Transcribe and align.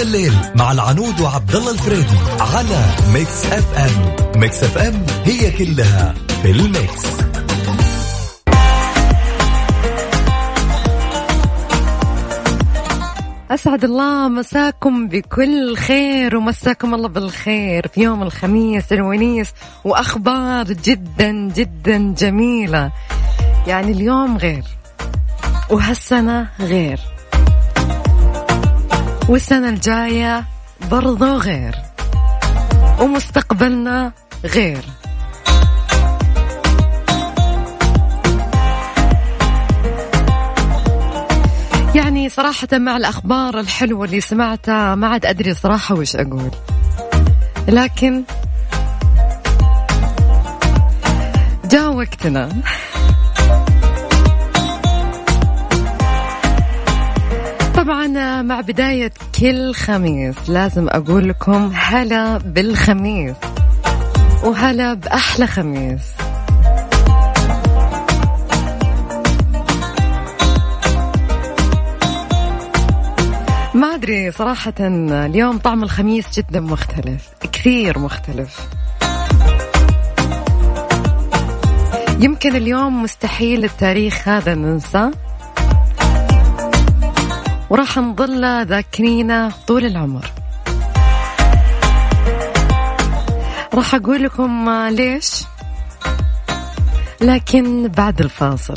ذا 0.00 0.06
الليل 0.06 0.32
مع 0.54 0.72
العنود 0.72 1.20
وعبد 1.20 1.54
الله 1.54 1.72
الفريدي 1.72 2.16
على 2.40 2.84
Mix 3.12 3.46
FM. 3.46 4.40
Mix 4.40 4.64
FM 4.64 5.06
هي 5.24 5.50
كلها 5.50 6.14
في 6.42 6.50
ال 6.50 6.61
mix. 6.61 7.06
أسعد 13.50 13.84
الله 13.84 14.28
مساكم 14.28 15.08
بكل 15.08 15.76
خير 15.76 16.36
ومساكم 16.36 16.94
الله 16.94 17.08
بالخير 17.08 17.88
في 17.88 18.00
يوم 18.02 18.22
الخميس 18.22 18.92
الونيس 18.92 19.52
وأخبار 19.84 20.64
جدا 20.64 21.32
جدا 21.32 22.14
جميلة. 22.18 22.92
يعني 23.66 23.92
اليوم 23.92 24.36
غير 24.36 24.64
وهالسنة 25.70 26.48
غير. 26.60 27.00
والسنة 29.30 29.68
الجاية 29.68 30.44
برضو 30.90 31.36
غير. 31.36 31.74
ومستقبلنا 33.00 34.12
غير. 34.44 34.84
يعني 41.94 42.28
صراحة 42.28 42.68
مع 42.72 42.96
الأخبار 42.96 43.60
الحلوة 43.60 44.04
اللي 44.04 44.20
سمعتها 44.20 44.94
ما 44.94 45.08
عاد 45.08 45.26
أدري 45.26 45.54
صراحة 45.54 45.94
وش 45.94 46.16
أقول. 46.16 46.50
لكن 47.68 48.22
جاء 51.64 51.92
وقتنا. 51.92 52.48
طبعا 57.90 58.42
مع 58.42 58.60
بداية 58.60 59.12
كل 59.40 59.74
خميس 59.74 60.36
لازم 60.48 60.88
أقول 60.88 61.28
لكم 61.28 61.72
هلا 61.74 62.38
بالخميس 62.38 63.36
وهلا 64.44 64.94
بأحلى 64.94 65.46
خميس. 65.46 66.02
ما 73.74 73.94
أدري 73.94 74.30
صراحة 74.30 74.74
اليوم 74.80 75.58
طعم 75.58 75.82
الخميس 75.82 76.38
جدا 76.38 76.60
مختلف 76.60 77.28
كثير 77.52 77.98
مختلف. 77.98 78.68
يمكن 82.20 82.56
اليوم 82.56 83.02
مستحيل 83.02 83.64
التاريخ 83.64 84.28
هذا 84.28 84.54
ننسى 84.54 85.10
وراح 87.70 87.98
نظل 87.98 88.66
ذاكرينه 88.66 89.52
طول 89.66 89.86
العمر. 89.86 90.26
راح 93.74 93.94
أقول 93.94 94.22
لكم 94.24 94.70
ليش؟ 94.90 95.44
لكن 97.20 97.88
بعد 97.88 98.20
الفاصل. 98.20 98.76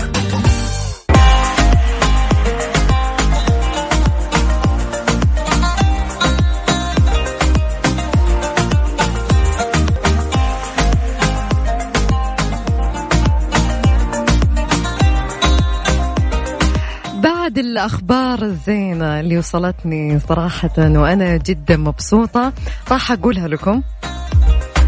الأخبار 17.81 18.41
الزينة 18.41 19.19
اللي 19.19 19.37
وصلتني 19.37 20.19
صراحة 20.19 20.69
وأنا 20.77 21.37
جدا 21.37 21.77
مبسوطة. 21.77 22.53
راح 22.91 23.11
أقولها 23.11 23.47
لكم 23.47 23.81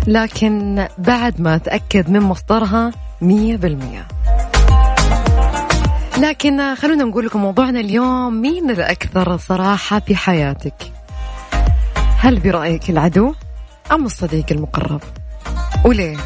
لكن 0.07 0.87
بعد 0.97 1.41
ما 1.41 1.55
أتأكد 1.55 2.09
من 2.09 2.19
مصدرها 2.19 2.91
مية 3.21 3.57
بالمية. 3.57 4.07
لكن 6.17 6.75
خلونا 6.75 7.03
نقول 7.03 7.25
لكم 7.25 7.41
موضوعنا 7.41 7.79
اليوم 7.79 8.41
مين 8.41 8.69
الأكثر 8.69 9.37
صراحة 9.37 9.99
في 9.99 10.15
حياتك؟ 10.15 10.91
هل 12.17 12.39
برأيك 12.39 12.89
العدو 12.89 13.33
أم 13.91 14.05
الصديق 14.05 14.45
المقرب؟ 14.51 15.01
وليه؟ 15.85 16.17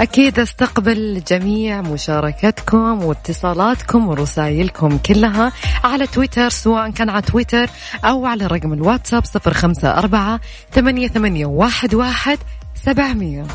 أكيد 0.00 0.38
أستقبل 0.38 1.22
جميع 1.28 1.80
مشاركتكم 1.80 3.04
واتصالاتكم 3.04 4.08
ورسائلكم 4.08 4.98
كلها 4.98 5.52
على 5.84 6.06
تويتر 6.06 6.48
سواء 6.48 6.90
كان 6.90 7.10
على 7.10 7.22
تويتر 7.22 7.70
أو 8.04 8.26
على 8.26 8.46
رقم 8.46 8.72
الواتساب 8.72 9.24
صفر 9.24 9.54
خمسة 9.54 9.98
أربعة 9.98 10.40
ثمانية, 10.72 11.08
ثمانية 11.08 11.46
واحد, 11.46 11.94
واحد 11.94 12.38
سبعمية. 12.74 13.46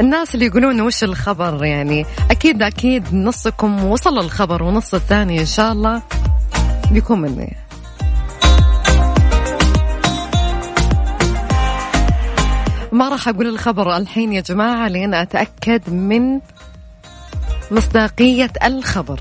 الناس 0.00 0.34
اللي 0.34 0.46
يقولون 0.46 0.80
وش 0.80 1.04
الخبر 1.04 1.64
يعني 1.64 2.06
أكيد 2.30 2.62
أكيد 2.62 3.14
نصكم 3.14 3.84
وصل 3.84 4.18
الخبر 4.18 4.62
ونص 4.62 4.94
الثاني 4.94 5.40
إن 5.40 5.46
شاء 5.46 5.72
الله 5.72 6.02
بيكون 6.90 7.20
مني. 7.20 7.56
ما 12.92 13.08
راح 13.08 13.28
أقول 13.28 13.46
الخبر 13.46 13.96
الحين 13.96 14.32
يا 14.32 14.40
جماعة 14.40 14.88
لين 14.88 15.14
أتأكد 15.14 15.90
من 15.90 16.40
مصداقية 17.70 18.52
الخبر. 18.64 19.20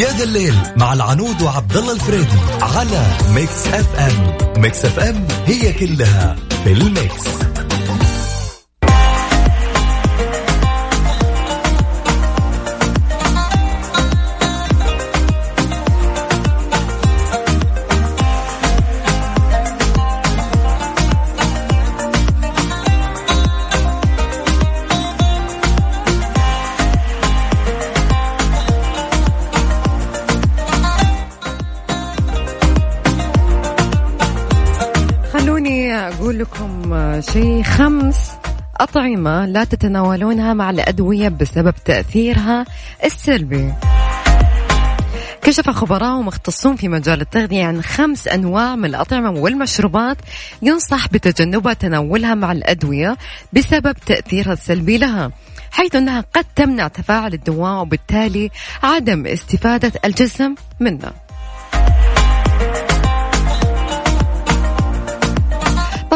يا 0.00 0.10
ذا 0.18 0.24
الليل 0.24 0.54
مع 0.76 0.92
العنود 0.92 1.42
وعبد 1.42 1.76
الله 1.76 1.92
الفريدي 1.92 2.38
على 2.62 3.06
Mix 3.34 3.66
FM 3.66 4.36
Mix 4.62 4.84
FM 4.84 5.26
هي 5.46 5.72
كلها 5.72 6.36
في 6.64 6.72
ال 6.72 6.85
mix 6.85 7.24
لكم 37.36 37.42
شيء 37.42 37.62
خمس 37.62 38.32
أطعمة 38.76 39.46
لا 39.46 39.64
تتناولونها 39.64 40.54
مع 40.54 40.70
الأدوية 40.70 41.28
بسبب 41.28 41.74
تأثيرها 41.84 42.64
السلبي. 43.04 43.72
كشف 45.42 45.70
خبراء 45.70 46.16
ومختصون 46.16 46.76
في 46.76 46.88
مجال 46.88 47.20
التغذية 47.20 47.64
عن 47.64 47.82
خمس 47.82 48.28
أنواع 48.28 48.76
من 48.76 48.84
الأطعمة 48.84 49.30
والمشروبات 49.30 50.16
ينصح 50.62 51.08
بتجنبها 51.08 51.72
تناولها 51.72 52.34
مع 52.34 52.52
الأدوية 52.52 53.16
بسبب 53.52 53.92
تأثيرها 54.06 54.52
السلبي 54.52 54.98
لها 54.98 55.30
حيث 55.70 55.94
أنها 55.94 56.24
قد 56.34 56.44
تمنع 56.56 56.88
تفاعل 56.88 57.34
الدواء 57.34 57.82
وبالتالي 57.82 58.50
عدم 58.82 59.26
استفادة 59.26 59.92
الجسم 60.04 60.54
منه 60.80 61.25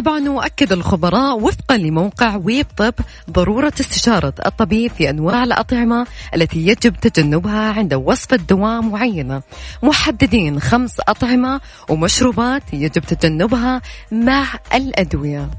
طبعا 0.01 0.29
وأكد 0.29 0.73
الخبراء 0.73 1.39
وفقا 1.39 1.77
لموقع 1.77 2.37
ويب 2.37 2.67
طب 2.77 2.95
ضرورة 3.31 3.73
استشارة 3.81 4.35
الطبيب 4.47 4.91
في 4.91 5.11
أنواع 5.11 5.45
الأطعمة 5.45 6.07
التي 6.35 6.67
يجب 6.67 6.97
تجنبها 6.97 7.73
عند 7.73 7.95
وصفة 7.95 8.37
دواء 8.37 8.81
معينة. 8.81 9.43
محددين 9.83 10.61
خمس 10.61 11.01
أطعمة 11.01 11.61
ومشروبات 11.89 12.63
يجب 12.73 13.03
تجنبها 13.03 13.83
مع 14.13 14.47
الأدوية. 14.75 15.51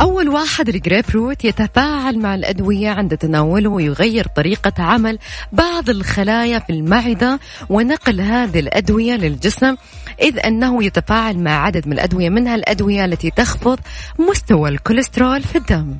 أول 0.00 0.28
واحد 0.28 0.68
الجريب 0.68 1.04
فروت 1.14 1.44
يتفاعل 1.44 2.18
مع 2.18 2.34
الأدوية 2.34 2.90
عند 2.90 3.16
تناوله 3.16 3.70
ويغير 3.70 4.26
طريقة 4.26 4.72
عمل 4.82 5.18
بعض 5.52 5.90
الخلايا 5.90 6.58
في 6.58 6.70
المعدة 6.72 7.40
ونقل 7.68 8.20
هذه 8.20 8.58
الأدوية 8.58 9.14
للجسم 9.14 9.76
إذ 10.22 10.38
أنه 10.46 10.84
يتفاعل 10.84 11.38
مع 11.38 11.50
عدد 11.50 11.86
من 11.86 11.92
الأدوية 11.92 12.28
منها 12.28 12.54
الأدوية 12.54 13.04
التي 13.04 13.30
تخفض 13.30 13.78
مستوى 14.18 14.68
الكوليسترول 14.68 15.42
في 15.42 15.58
الدم. 15.58 15.96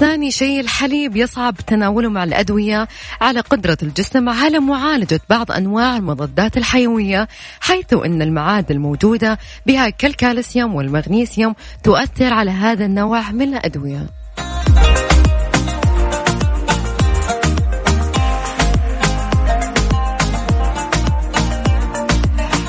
ثاني 0.00 0.30
شيء 0.30 0.60
الحليب 0.60 1.16
يصعب 1.16 1.56
تناوله 1.56 2.08
مع 2.08 2.24
الأدوية 2.24 2.88
على 3.20 3.40
قدرة 3.40 3.78
الجسم 3.82 4.28
على 4.28 4.58
معالجة 4.58 5.20
بعض 5.30 5.52
أنواع 5.52 5.96
المضادات 5.96 6.56
الحيوية 6.56 7.28
حيث 7.60 7.92
أن 7.92 8.22
المعادن 8.22 8.74
الموجودة 8.74 9.38
بها 9.66 9.90
كالكالسيوم 9.90 10.74
والمغنيسيوم 10.74 11.54
تؤثر 11.82 12.32
على 12.32 12.50
هذا 12.50 12.84
النوع 12.84 13.30
من 13.30 13.54
الأدوية. 13.54 14.06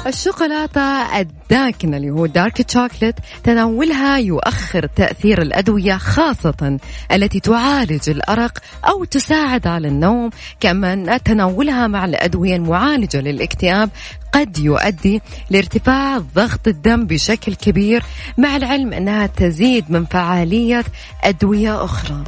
الشوكولاتة 0.08 1.20
الداكنة 1.20 1.98
اللي 1.98 2.10
هو 2.10 2.26
دارك 2.26 2.72
شوكليت 2.72 3.16
تناولها 3.44 4.18
يؤخر 4.18 4.86
تأثير 4.86 5.42
الأدوية 5.42 5.98
خاصة 5.98 6.78
التي 7.12 7.40
تعالج 7.40 8.10
الأرق 8.10 8.58
أو 8.88 9.04
تساعد 9.04 9.68
على 9.68 9.88
النوم 9.88 10.30
كما 10.60 11.18
تناولها 11.18 11.88
مع 11.88 12.06
الأدوية 12.06 12.56
المعالجة 12.56 13.22
للاكتئاب 13.22 13.90
قد 14.34 14.58
يؤدي 14.58 15.22
لارتفاع 15.50 16.18
ضغط 16.18 16.68
الدم 16.68 17.06
بشكل 17.06 17.56
كبير 17.56 18.04
مع 18.38 18.56
العلم 18.56 18.94
أنها 18.94 19.28
تزيد 19.28 19.92
من 19.92 20.06
فعالية 20.06 20.84
أدوية 21.24 21.84
أخرى. 21.84 22.24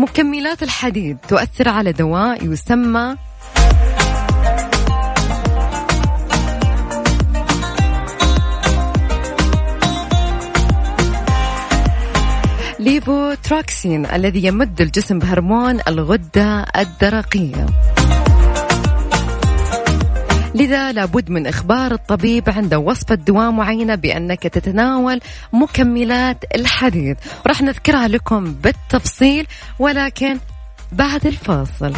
مكملات 0.00 0.62
الحديد 0.62 1.18
تؤثر 1.28 1.68
على 1.68 1.92
دواء 1.92 2.44
يسمى 2.44 3.16
ليفوتروكسين 12.78 14.06
الذي 14.06 14.44
يمد 14.44 14.80
الجسم 14.80 15.18
بهرمون 15.18 15.78
الغدة 15.88 16.66
الدرقية. 16.76 17.66
لذا 20.54 20.92
لابد 20.92 21.30
من 21.30 21.46
إخبار 21.46 21.92
الطبيب 21.92 22.50
عند 22.50 22.74
وصفة 22.74 23.14
دواء 23.14 23.50
معينة 23.50 23.94
بأنك 23.94 24.42
تتناول 24.42 25.20
مكملات 25.52 26.44
الحديد. 26.54 27.16
راح 27.46 27.62
نذكرها 27.62 28.08
لكم 28.08 28.52
بالتفصيل 28.52 29.46
ولكن 29.78 30.38
بعد 30.92 31.26
الفاصل. 31.26 31.92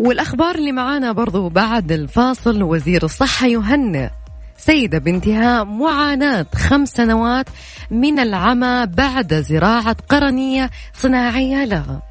والأخبار 0.00 0.54
اللي 0.54 0.72
معانا 0.72 1.12
برضو 1.12 1.48
بعد 1.48 1.92
الفاصل 1.92 2.62
وزير 2.62 3.04
الصحة 3.04 3.46
يهنئ. 3.46 4.08
سيدة 4.66 4.98
بانتهاء 4.98 5.64
معاناة 5.64 6.46
خمس 6.54 6.88
سنوات 6.88 7.46
من 7.90 8.18
العمى 8.18 8.86
بعد 8.86 9.34
زراعة 9.34 9.96
قرنية 10.08 10.70
صناعية 10.94 11.64
لها. 11.64 12.02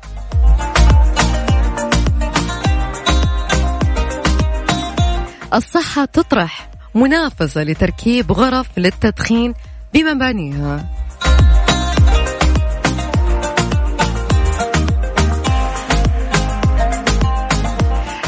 الصحة 5.54 6.06
تطرح 6.06 6.70
منافسة 6.96 7.64
لتركيب 7.64 8.32
غرف 8.32 8.68
للتدخين 8.78 9.54
بمبانيها. 9.94 11.05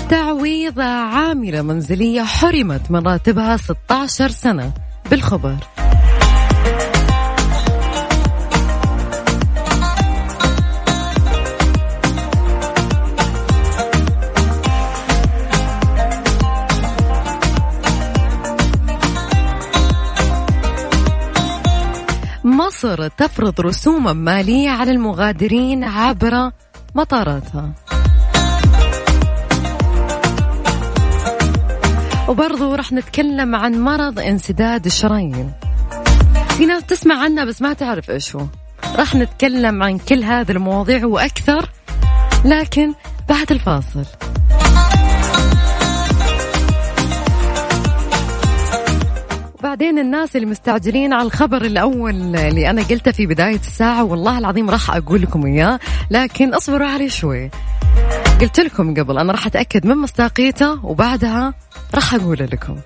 تعويض 0.09 0.79
عاملة 0.79 1.61
منزلية 1.61 2.21
حرمت 2.21 2.91
من 2.91 3.07
راتبها 3.07 3.57
16 3.57 4.29
سنة 4.29 4.71
بالخبر. 5.11 5.55
مصر 22.43 23.07
تفرض 23.07 23.61
رسوما 23.61 24.13
مالية 24.13 24.69
على 24.69 24.91
المغادرين 24.91 25.83
عبر 25.83 26.51
مطاراتها. 26.95 27.86
وبرضو 32.27 32.75
رح 32.75 32.91
نتكلم 32.91 33.55
عن 33.55 33.81
مرض 33.81 34.19
انسداد 34.19 34.85
الشرايين. 34.85 35.51
في 36.57 36.65
ناس 36.65 36.83
تسمع 36.83 37.23
عنه 37.23 37.43
بس 37.43 37.61
ما 37.61 37.73
تعرف 37.73 38.09
إيش 38.09 38.35
هو. 38.35 38.45
راح 38.95 39.15
نتكلم 39.15 39.83
عن 39.83 39.97
كل 39.97 40.23
هذه 40.23 40.51
المواضيع 40.51 41.05
وأكثر 41.05 41.69
لكن 42.45 42.93
بعد 43.29 43.51
الفاصل. 43.51 44.05
وبعدين 49.59 49.99
الناس 49.99 50.35
اللي 50.35 50.47
مستعجلين 50.47 51.13
على 51.13 51.25
الخبر 51.25 51.61
الأول 51.61 52.35
اللي 52.35 52.69
أنا 52.69 52.81
قلته 52.83 53.11
في 53.11 53.25
بداية 53.25 53.55
الساعة 53.55 54.03
والله 54.03 54.37
العظيم 54.37 54.69
راح 54.69 54.95
أقول 54.95 55.21
لكم 55.21 55.45
إياه 55.45 55.79
لكن 56.11 56.53
اصبروا 56.53 56.87
عليه 56.87 57.09
شوي. 57.09 57.49
قلت 58.41 58.59
لكم 58.59 58.93
قبل 58.93 59.17
أنا 59.17 59.31
راح 59.31 59.45
أتأكد 59.45 59.85
من 59.85 59.97
مصداقيته 59.97 60.85
وبعدها 60.85 61.53
راح 61.95 62.13
أقول 62.13 62.37
لكم. 62.37 62.77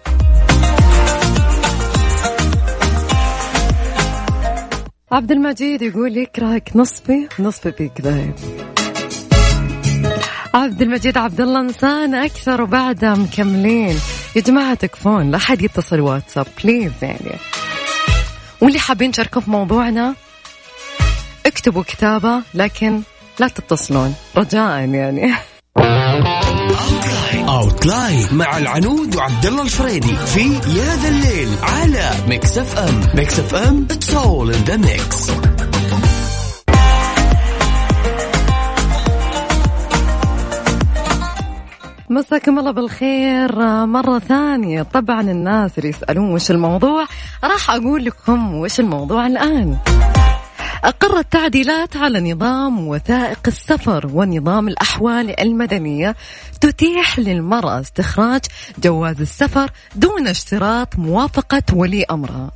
عبد 5.12 5.32
المجيد 5.32 5.82
يقول 5.82 6.18
يكرهك 6.18 6.72
نصفي 6.76 7.28
نصفي 7.40 7.72
فيك 7.72 8.02
ذايب 8.02 8.34
عبد 10.54 10.82
المجيد 10.82 11.18
عبد 11.18 11.42
الله 11.42 11.60
إنسان 11.60 12.16
أكثر 12.16 12.62
وبعدها 12.62 13.16
مكملين. 13.16 14.00
يا 14.36 14.42
جماعة 14.42 14.74
تكفون 14.74 15.32
لا 15.32 15.38
حد 15.38 15.62
يتصل 15.62 16.00
واتساب 16.00 16.48
please 16.64 16.92
يعني. 17.02 17.38
واللي 18.62 18.80
حابين 18.80 19.12
تشاركوا 19.12 19.42
في 19.42 19.52
موضوعنا 19.52 20.16
اكتبوا 21.46 21.84
كتابة 21.84 22.42
لكن 22.54 23.02
لا 23.42 23.48
تتصلون. 23.48 24.14
رجاء 24.38 24.90
يعني. 24.90 25.34
Outline 27.50 28.28
مع 28.32 28.58
العنود 28.58 29.16
وعبد 29.16 29.46
الله 29.46 29.62
الفريدي 29.62 30.16
في 30.16 30.54
يا 30.54 30.96
ذا 30.96 31.10
الليل 31.10 31.50
على 31.64 32.12
Mix 32.28 32.58
FM 32.58 33.02
Mix 33.16 33.40
FM 33.40 33.88
it's 33.92 34.14
all 34.14 34.54
in 34.54 34.64
the 34.64 34.78
mix 34.78 35.32
مساكم 42.10 42.60
الله 42.60 42.72
بالخير. 42.72 43.56
مرة 43.86 44.20
ثانية 44.20 44.82
طبعا 44.84 45.22
الناس 45.22 45.78
اللي 45.78 45.90
يسألون 45.90 46.34
وش 46.34 46.52
الموضوع 46.52 47.06
راح 47.44 47.72
أقول 47.72 48.06
لكم 48.06 48.56
وش 48.56 48.80
الموضوع 48.80 49.28
الآن. 49.28 49.78
أقرت 50.84 51.32
تعديلات 51.32 51.98
على 51.98 52.34
نظام 52.34 52.88
وثائق 52.88 53.40
السفر 53.48 54.10
ونظام 54.14 54.68
الأحوال 54.68 55.40
المدنية 55.40 56.16
تتيح 56.62 57.20
للمرأة 57.20 57.80
استخراج 57.80 58.42
جواز 58.84 59.22
السفر 59.22 59.72
دون 59.96 60.28
اشتراط 60.28 60.96
موافقة 61.00 61.64
ولي 61.74 62.06
أمرها 62.12 62.52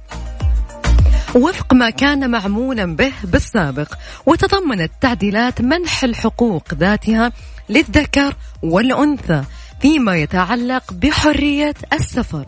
وفق 1.36 1.74
ما 1.74 1.90
كان 1.90 2.30
معمولا 2.30 2.96
به 2.96 3.12
بالسابق 3.24 3.94
وتضمنت 4.26 4.92
تعديلات 5.02 5.62
منح 5.62 6.04
الحقوق 6.04 6.74
ذاتها 6.74 7.32
للذكر 7.70 8.36
والأنثى 8.64 9.44
فيما 9.82 10.18
يتعلق 10.18 10.94
بحرية 10.94 11.74
السفر. 11.94 12.46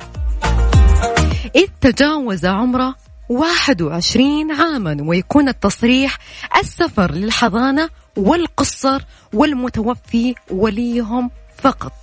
إذ 1.55 1.67
تجاوز 1.81 2.45
عمره 2.45 2.95
21 3.29 4.51
عاما 4.51 4.97
ويكون 5.01 5.49
التصريح 5.49 6.17
السفر 6.61 7.11
للحضانة 7.11 7.89
والقصر 8.17 9.01
والمتوفي 9.33 10.35
وليهم 10.51 11.31
فقط. 11.57 11.93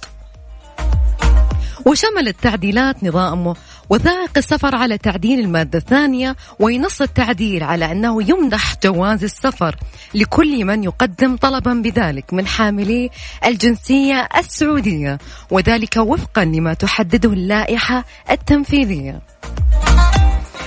وشمل 1.87 2.29
التعديلات 2.29 3.05
نظام 3.05 3.55
وثائق 3.91 4.31
السفر 4.37 4.77
على 4.77 4.99
تعديل 4.99 5.41
المادة 5.41 5.79
الثانية 5.79 6.37
وينص 6.59 7.03
التعديل 7.03 7.63
على 7.63 7.93
أنه 7.93 8.31
يمنح 8.31 8.75
جواز 8.85 9.25
السفر 9.25 9.77
لكل 10.15 10.65
من 10.65 10.85
يقدم 10.85 11.37
طلبا 11.37 11.75
بذلك 11.75 12.35
من 12.35 12.47
حاملي 12.47 13.11
الجنسية 13.47 14.29
السعودية 14.39 15.19
وذلك 15.51 15.97
وفقا 15.97 16.45
لما 16.45 16.75
تحدده 16.75 17.33
اللائحة 17.33 18.05
التنفيذية. 18.31 19.21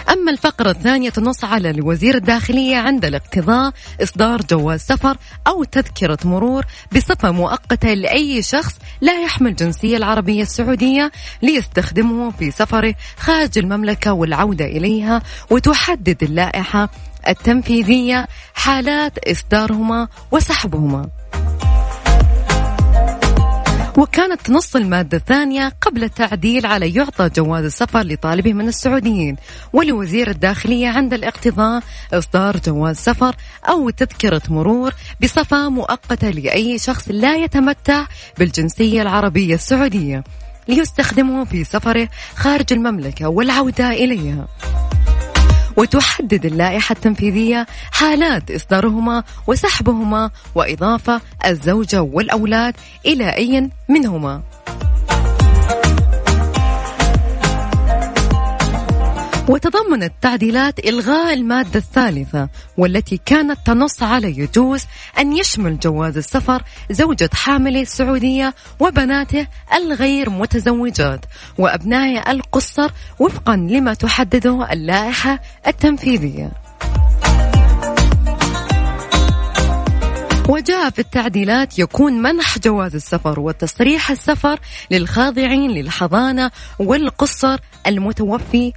أما 0.09 0.31
الفقرة 0.31 0.71
الثانية 0.71 1.09
تنص 1.09 1.43
على 1.43 1.69
الوزير 1.69 2.15
الداخلية 2.15 2.77
عند 2.77 3.05
الاقتضاء 3.05 3.73
إصدار 4.03 4.41
جواز 4.41 4.79
سفر 4.79 5.17
أو 5.47 5.63
تذكرة 5.63 6.17
مرور 6.25 6.65
بصفة 6.95 7.31
مؤقتة 7.31 7.93
لأي 7.93 8.41
شخص 8.41 8.75
لا 9.01 9.21
يحمل 9.23 9.55
جنسية 9.55 9.97
العربية 9.97 10.41
السعودية 10.41 11.11
ليستخدمه 11.41 12.31
في 12.31 12.51
سفره 12.51 12.95
خارج 13.17 13.57
المملكة 13.57 14.13
والعودة 14.13 14.65
إليها 14.65 15.21
وتحدد 15.49 16.23
اللائحة 16.23 16.89
التنفيذية 17.27 18.27
حالات 18.53 19.17
إصدارهما 19.17 20.07
وسحبهما. 20.31 21.09
وكانت 23.97 24.41
تنص 24.41 24.75
المادة 24.75 25.17
الثانية 25.17 25.73
قبل 25.81 26.03
التعديل 26.03 26.65
على 26.65 26.95
يعطى 26.95 27.29
جواز 27.29 27.65
السفر 27.65 28.01
لطالبه 28.01 28.53
من 28.53 28.67
السعوديين. 28.67 29.35
ولوزير 29.73 30.29
الداخلية 30.29 30.87
عند 30.87 31.13
الاقتضاء 31.13 31.83
إصدار 32.13 32.57
جواز 32.57 32.95
سفر 32.95 33.35
أو 33.69 33.89
تذكرة 33.89 34.41
مرور 34.49 34.93
بصفة 35.23 35.69
مؤقتة 35.69 36.29
لأي 36.29 36.79
شخص 36.79 37.07
لا 37.09 37.35
يتمتع 37.35 38.05
بالجنسية 38.37 39.01
العربية 39.01 39.55
السعودية 39.55 40.23
ليستخدمه 40.67 41.45
في 41.45 41.63
سفره 41.63 42.09
خارج 42.35 42.73
المملكة 42.73 43.27
والعودة 43.27 43.89
إليها. 43.89 44.47
وتحدد 45.77 46.45
اللائحة 46.45 46.93
التنفيذية 46.93 47.67
حالات 47.91 48.51
إصدارهما 48.51 49.23
وسحبهما 49.47 50.31
وإضافة 50.55 51.21
الزوجة 51.45 52.01
والأولاد 52.01 52.75
إلى 53.05 53.29
أي 53.35 53.69
منهما. 53.89 54.41
وتضمنت 59.47 60.03
التعديلات 60.03 60.79
إلغاء 60.79 61.33
المادة 61.33 61.79
الثالثة 61.79 62.49
والتي 62.77 63.19
كانت 63.25 63.57
تنص 63.65 64.03
على 64.03 64.27
يجوز 64.27 64.85
أن 65.19 65.33
يشمل 65.33 65.79
جواز 65.79 66.17
السفر 66.17 66.63
زوجة 66.91 67.29
حامل 67.33 67.77
السعودية 67.77 68.53
وبناته 68.79 69.47
الغير 69.73 70.29
متزوجات 70.29 71.25
وأبناء 71.57 72.31
القصر 72.31 72.91
وفقا 73.19 73.55
لما 73.55 73.93
تحدده 73.93 74.71
اللائحة 74.71 75.39
التنفيذية. 75.67 76.51
وجاء 80.47 80.89
في 80.89 80.99
التعديلات 80.99 81.79
يكون 81.79 82.13
منح 82.13 82.59
جواز 82.59 82.95
السفر 82.95 83.39
وتصريح 83.39 84.11
السفر 84.11 84.59
للخاضعين 84.91 85.71
للحضانة 85.71 86.51
والقصر 86.79 87.59
المتوفي 87.87 88.73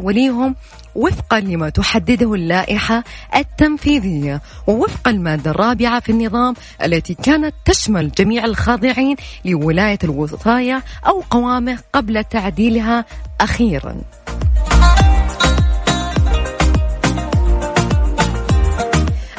وليهم 0.00 0.54
وفقا 0.94 1.40
لما 1.40 1.68
تحدده 1.68 2.34
اللائحة 2.34 3.04
التنفيذية 3.36 4.42
ووفق 4.66 5.08
المادة 5.08 5.50
الرابعة 5.50 6.00
في 6.00 6.12
النظام 6.12 6.54
التي 6.84 7.14
كانت 7.14 7.54
تشمل 7.64 8.12
جميع 8.12 8.44
الخاضعين 8.44 9.16
لولاية 9.44 9.98
الوصاية 10.04 10.82
أو 11.06 11.22
قوامه 11.30 11.78
قبل 11.92 12.24
تعديلها 12.24 13.04
أخيرا. 13.40 13.96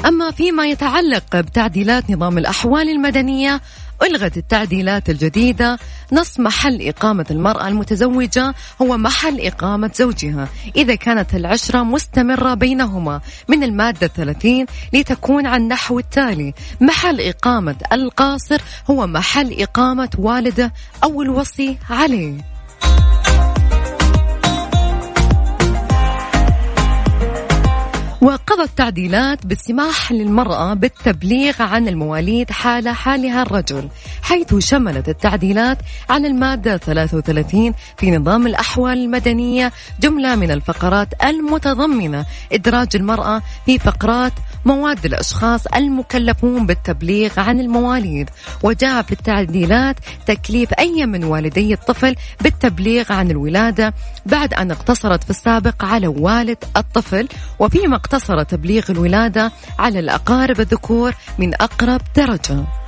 أما 0.05 0.31
فيما 0.31 0.65
يتعلق 0.65 1.35
بتعديلات 1.35 2.11
نظام 2.11 2.37
الأحوال 2.37 2.89
المدنية 2.89 3.61
ألغت 4.03 4.37
التعديلات 4.37 5.09
الجديدة. 5.09 5.79
نص 6.11 6.39
محل 6.39 6.87
إقامة 6.87 7.25
المرأة 7.31 7.67
المتزوجة 7.67 8.53
هو 8.81 8.97
محل 8.97 9.41
إقامة 9.41 9.91
زوجها. 9.95 10.49
إذا 10.75 10.95
كانت 10.95 11.35
العشرة 11.35 11.83
مستمرة 11.83 12.53
بينهما 12.53 13.21
من 13.47 13.63
المادة 13.63 14.07
30 14.07 14.65
لتكون 14.93 15.45
عن 15.45 15.67
نحو 15.67 15.99
التالي. 15.99 16.53
محل 16.81 17.21
إقامة 17.21 17.75
القاصر 17.93 18.61
هو 18.89 19.07
محل 19.07 19.61
إقامة 19.61 20.09
والده 20.17 20.73
أو 21.03 21.21
الوصي 21.21 21.77
عليه. 21.89 22.54
وقضت 28.21 28.69
تعديلات 28.77 29.45
بالسماح 29.45 30.11
للمرأة 30.11 30.73
بالتبليغ 30.73 31.61
عن 31.61 31.87
المواليد 31.87 32.51
حال 32.51 32.89
حالها 32.89 33.41
الرجل 33.41 33.89
حيث 34.21 34.55
شملت 34.55 35.09
التعديلات 35.09 35.77
عن 36.09 36.25
المادة 36.25 36.77
33 36.77 37.73
في 37.97 38.11
نظام 38.17 38.47
الأحوال 38.47 38.97
المدنية 38.97 39.71
جملة 39.99 40.35
من 40.35 40.51
الفقرات 40.51 41.07
المتضمنة 41.25 42.25
إدراج 42.51 42.87
المرأة 42.95 43.41
في 43.65 43.79
فقرات 43.79 44.33
مواد 44.65 45.05
الأشخاص 45.05 45.67
المكلفون 45.67 46.65
بالتبليغ 46.65 47.39
عن 47.39 47.59
المواليد 47.59 48.29
وجاء 48.63 49.01
في 49.01 49.11
التعديلات 49.11 49.95
تكليف 50.25 50.73
أي 50.79 51.05
من 51.05 51.23
والدي 51.23 51.73
الطفل 51.73 52.15
بالتبليغ 52.41 53.13
عن 53.13 53.31
الولادة 53.31 53.93
بعد 54.25 54.53
أن 54.53 54.71
اقتصرت 54.71 55.23
في 55.23 55.29
السابق 55.29 55.85
على 55.85 56.07
والد 56.07 56.57
الطفل 56.77 57.27
وفيما 57.59 57.95
اقتصر 57.95 58.43
تبليغ 58.43 58.91
الولادة 58.91 59.51
على 59.79 59.99
الأقارب 59.99 60.59
الذكور 60.59 61.13
من 61.39 61.53
أقرب 61.53 62.01
درجة. 62.15 62.84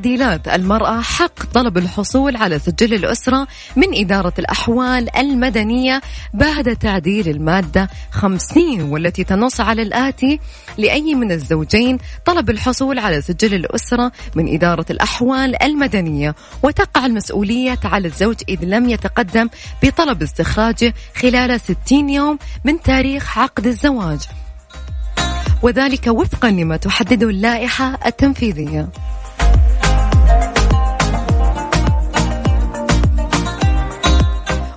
ومنحت 0.00 0.06
التعديلات 0.06 0.48
المرأة 0.48 1.00
حق 1.00 1.44
طلب 1.54 1.78
الحصول 1.78 2.36
على 2.36 2.58
سجل 2.58 2.94
الأسرة 2.94 3.46
من 3.76 3.94
إدارة 3.94 4.32
الأحوال 4.38 5.16
المدنية 5.16 6.00
بعد 6.34 6.76
تعديل 6.76 7.28
المادة 7.28 7.90
50 8.10 8.80
والتي 8.80 9.24
تنص 9.24 9.60
على 9.60 9.82
الآتي 9.82 10.40
لأي 10.78 11.14
من 11.14 11.32
الزوجين 11.32 11.98
طلب 12.24 12.50
الحصول 12.50 12.98
على 12.98 13.20
سجل 13.20 13.54
الأسرة 13.54 14.12
من 14.34 14.54
إدارة 14.54 14.86
الأحوال 14.90 15.62
المدنية. 15.62 16.34
وتقع 16.62 17.06
المسؤولية 17.06 17.80
على 17.84 18.08
الزوج 18.08 18.36
إذ 18.48 18.64
لم 18.64 18.88
يتقدم 18.88 19.48
بطلب 19.82 20.22
استخراجه 20.22 20.94
خلال 21.16 21.60
60 21.60 22.10
يوم 22.10 22.38
من 22.64 22.82
تاريخ 22.82 23.38
عقد 23.38 23.66
الزواج. 23.66 24.20
وذلك 25.62 26.06
وفقا 26.06 26.50
لما 26.50 26.76
تحدده 26.76 27.28
اللائحة 27.28 27.98
التنفيذية. 28.06 28.88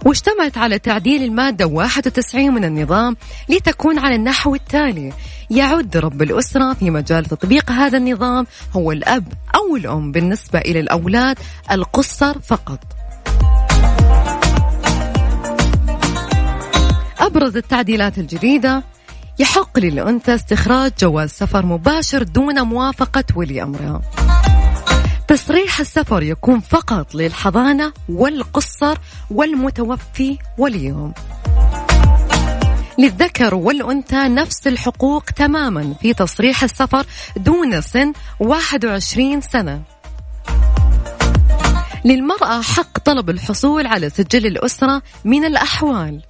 واشتملت 0.06 0.58
على 0.58 0.80
تعديل 0.80 1.24
المادة 1.24 1.66
91 1.66 2.54
من 2.54 2.66
النظام 2.66 3.16
لتكون 3.50 4.00
على 4.00 4.16
النحو 4.16 4.56
التالي. 4.56 5.14
يعد 5.50 5.98
رب 5.98 6.22
الأسرة 6.22 6.74
في 6.74 6.90
مجال 6.90 7.26
تطبيق 7.26 7.72
هذا 7.72 7.98
النظام 7.98 8.48
هو 8.74 8.92
الأب 8.92 9.34
أو 9.56 9.76
الأم 9.76 10.12
بالنسبة 10.12 10.60
إلى 10.60 10.80
الأولاد 10.80 11.40
القصر 11.72 12.40
فقط. 12.40 12.80
أبرز 17.20 17.58
التعديلات 17.58 18.18
الجديدة 18.18 18.84
يحق 19.40 19.80
للأنثى 19.80 20.36
استخراج 20.36 20.92
جواز 21.00 21.30
سفر 21.30 21.66
مباشر 21.66 22.24
دون 22.24 22.62
موافقة 22.62 23.24
ولي 23.36 23.64
أمرها 23.64 24.02
تصريح 25.28 25.80
السفر 25.80 26.24
يكون 26.24 26.60
فقط 26.60 27.16
للحضانة 27.16 27.94
والقصر 28.10 28.98
والمتوفي 29.32 30.38
وليهم 30.58 31.14
للذكر 32.98 33.56
والأنثى 33.56 34.28
نفس 34.28 34.68
الحقوق 34.68 35.24
تماما 35.24 35.94
في 36.02 36.14
تصريح 36.14 36.64
السفر 36.64 37.06
دون 37.38 37.82
سن 37.82 38.14
21 38.40 39.42
سنة. 39.42 39.82
للمرأة 42.06 42.62
حق 42.62 43.00
طلب 43.00 43.30
الحصول 43.30 43.88
على 43.88 44.10
سجل 44.10 44.46
الأسرة 44.46 45.02
من 45.26 45.46
الأحوال. 45.46 46.22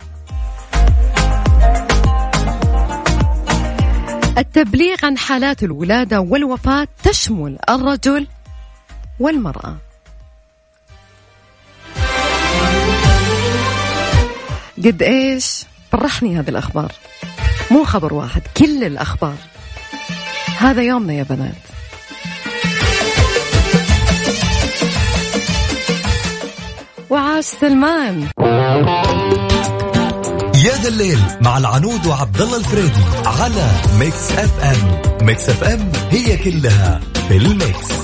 التبليغ 4.38 4.95
عن 5.03 5.17
حالات 5.17 5.63
الولادة 5.63 6.19
والوفاة 6.19 6.88
تشمل 7.03 7.57
الرجل 7.69 8.27
والمرأة. 9.23 9.77
قد 14.77 15.01
إيش؟ 15.01 15.65
فرحني 15.91 16.39
هذه 16.39 16.49
الأخبار. 16.49 16.91
مو 17.71 17.83
خبر 17.83 18.13
واحد 18.13 18.41
كل 18.57 18.83
الأخبار. 18.83 19.35
هذا 20.57 20.81
يومنا 20.81 21.13
يا 21.13 21.23
بنات. 21.23 21.55
وعاش 27.09 27.45
سلمان. 27.45 28.29
يا 30.65 30.75
ذا 30.81 30.89
الليل 30.89 31.19
مع 31.41 31.57
العنود 31.57 32.05
وعبد 32.05 32.41
الله 32.41 32.57
الفريدي 32.57 33.03
على 33.25 33.71
Mix 34.00 34.31
FM. 34.31 35.01
Mix 35.25 35.50
FM 35.50 35.91
هي 36.11 36.37
كلها 36.37 36.99
في 37.27 37.37
ال 37.38 37.50
mix. 37.50 38.02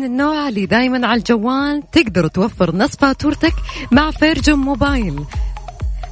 من 0.00 0.06
النوع 0.06 0.48
اللي 0.48 0.66
دايما 0.66 1.06
على 1.06 1.18
الجوال 1.18 1.82
تقدروا 1.92 2.28
توفر 2.28 2.76
نص 2.76 2.96
فاتورتك 2.96 3.54
مع 3.90 4.10
Virgin 4.10 4.54
Mobile. 4.54 5.24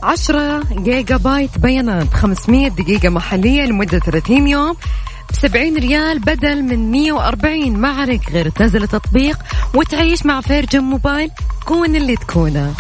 10 0.03 0.63
جيجا 0.73 1.17
بايت 1.17 1.59
بيانات 1.59 2.15
500 2.15 2.69
دقيقة 2.69 3.09
محلية 3.09 3.65
لمدة 3.65 3.99
30 3.99 4.49
يوم 4.49 4.73
ب 5.31 5.35
70 5.35 5.77
ريال 5.77 6.19
بدل 6.19 6.63
من 6.63 6.91
140 6.91 7.71
ما 7.71 7.89
عليك 7.89 8.31
غير 8.33 8.49
تنزل 8.49 8.83
التطبيق 8.83 9.39
وتعيش 9.75 10.27
مع 10.27 10.41
Virgin 10.41 10.81
Mobile 10.81 11.31
كون 11.67 11.97
اللي 11.97 12.17
تكونه. 12.17 12.75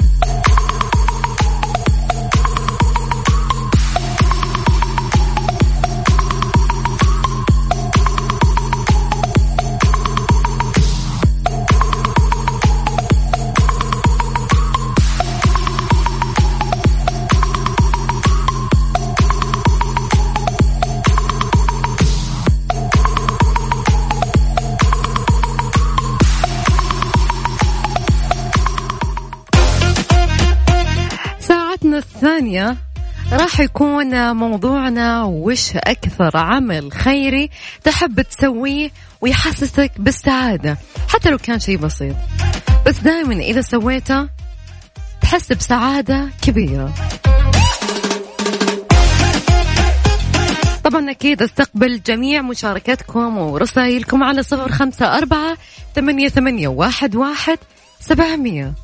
الثانية 32.48 32.76
راح 33.32 33.60
يكون 33.60 34.36
موضوعنا 34.36 35.22
وش 35.24 35.76
أكثر 35.76 36.36
عمل 36.36 36.92
خيري 36.92 37.50
تحب 37.84 38.20
تسويه 38.20 38.90
ويحسسك 39.20 39.92
بالسعادة 39.98 40.78
حتى 41.08 41.30
لو 41.30 41.38
كان 41.38 41.60
شيء 41.60 41.76
بسيط. 41.76 42.16
بس 42.86 42.98
دائما 42.98 43.34
إذا 43.34 43.60
سويته 43.60 44.28
تحس 45.20 45.52
بسعادة 45.52 46.28
كبيرة. 46.42 46.94
طبعا 50.84 51.10
أكيد 51.10 51.42
أستقبل 51.42 52.02
جميع 52.06 52.42
مشاركتكم 52.42 53.38
ورسائلكم 53.38 54.22
على 54.22 54.42
صفر 54.42 54.72
خمسة 54.72 55.18
أربعة 55.18 55.56
ثمانية, 55.94 56.28
ثمانية 56.28 56.68
واحد, 56.68 57.16
واحد 57.16 57.58
سبعمية. 58.00 58.74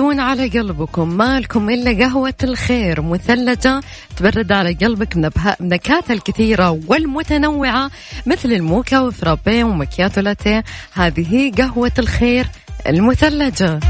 تبردون 0.00 0.20
على 0.20 0.48
قلبكم 0.48 1.08
مالكم 1.08 1.70
إلا 1.70 2.04
قهوة 2.04 2.34
الخير 2.42 3.02
مثلجة 3.02 3.80
تبرد 4.16 4.52
على 4.52 4.72
قلبك 4.72 5.16
النكهات 5.60 6.10
الكثيرة 6.10 6.80
والمتنوعة 6.86 7.90
مثل 8.26 8.52
الموكا 8.52 9.00
وفرابي 9.00 9.62
ومكياتو 9.62 10.20
لاتيه. 10.20 10.64
هذه 10.92 11.52
قهوة 11.58 11.92
الخير 11.98 12.46
المثلجة. 12.86 13.80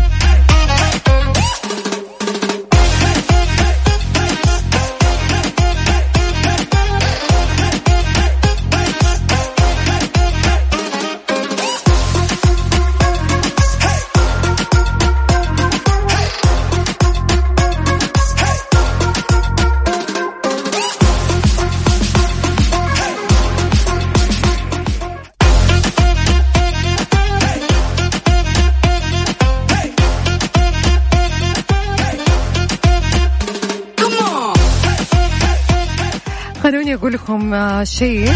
لكم 37.31 37.55
آه، 37.55 37.85
شيء. 37.85 38.33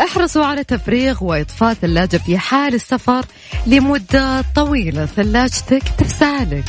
احرصوا 0.00 0.44
على 0.44 0.64
تفريغ 0.64 1.24
وإطفاء 1.24 1.74
ثلاجة 1.74 2.16
في 2.16 2.38
حال 2.38 2.74
السفر 2.74 3.24
لمدة 3.66 4.44
طويلة. 4.54 5.06
ثلاجتك 5.06 5.82
تفسالك 5.98 6.64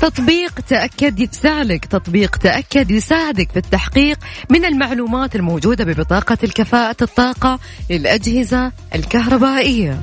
تطبيق 0.00 0.60
تأكد 0.68 1.20
يفسعلك 1.20 1.84
تطبيق 1.84 2.36
تأكد 2.36 2.90
يساعدك 2.90 3.50
في 3.52 3.56
التحقيق 3.56 4.18
من 4.50 4.64
المعلومات 4.64 5.36
الموجودة 5.36 5.84
ببطاقة 5.84 6.38
الكفاءة 6.44 6.96
الطاقة 7.02 7.58
للأجهزة 7.90 8.72
الكهربائية. 8.94 10.00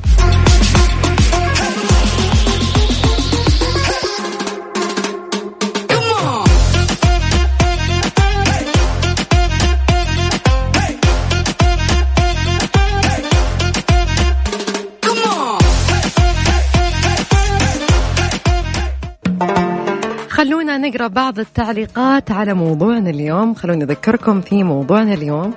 نقرأ 20.86 21.08
بعض 21.08 21.39
التعليقات 21.39 22.32
على 22.32 22.54
موضوعنا 22.54 23.10
اليوم. 23.10 23.54
خلوني 23.56 23.84
أذكركم 23.84 24.41
في 24.41 24.63
موضوعنا 24.63 25.13
اليوم. 25.13 25.54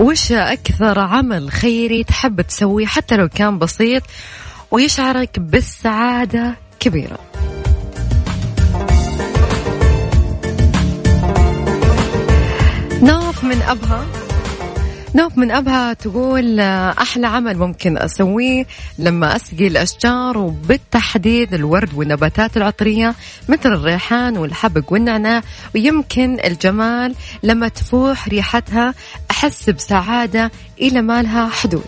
وش 0.00 0.32
أكثر 0.32 0.98
عمل 0.98 1.50
خيري 1.50 2.04
تحب 2.04 2.40
تسويه 2.40 2.86
حتى 2.86 3.16
لو 3.16 3.28
كان 3.28 3.58
بسيط 3.58 4.02
ويشعرك 4.70 5.38
بالسعادة 5.38 6.54
كبيرة؟ 6.80 7.18
نوف 13.02 13.44
من 13.44 13.62
أبها. 13.62 14.17
نوف 15.14 15.38
من 15.38 15.50
أبها 15.50 15.92
تقول 15.92 16.60
آه، 16.60 16.94
أحلى 17.02 17.26
عمل 17.26 17.58
ممكن 17.58 17.98
أسويه 17.98 18.66
لما 18.98 19.36
أسقي 19.36 19.66
الأشجار 19.66 20.38
وبالتحديد 20.38 21.54
الورد 21.54 21.94
والنباتات 21.94 22.56
العطرية 22.56 23.14
مثل 23.48 23.72
الريحان 23.72 24.36
والحبق 24.36 24.92
والنعناع. 24.92 25.42
ويمكن 25.74 26.38
الجمال 26.44 27.14
لما 27.42 27.68
تفوح 27.68 28.28
ريحتها 28.28 28.94
أحس 29.30 29.70
بسعادة 29.70 30.50
إلى 30.80 31.02
ما 31.02 31.22
لها 31.22 31.48
حدود. 31.48 31.84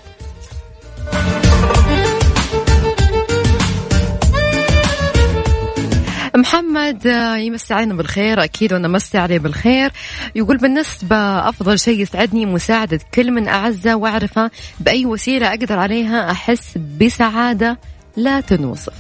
محمد 6.40 7.06
آه، 7.06 7.36
يمسي 7.36 7.74
علينا 7.74 7.94
بالخير 7.94 8.44
أكيد 8.44 8.72
وأنا 8.72 8.88
مسي 8.88 9.18
عليه 9.18 9.38
بالخير. 9.38 9.90
يقول 10.34 10.56
بالنسبة 10.56 11.16
أفضل 11.48 11.78
شيء 11.78 12.00
يسعدني 12.00 12.46
مساعدة 12.46 13.00
كل 13.14 13.30
من 13.30 13.48
أعزه 13.48 13.94
وأعرفه 13.94 14.50
بأي 14.80 15.06
وسيلة 15.06 15.48
أقدر 15.48 15.78
عليها 15.78 16.30
أحس 16.30 16.78
بسعادة 17.00 17.78
لا 18.16 18.40
تنوصف. 18.40 18.92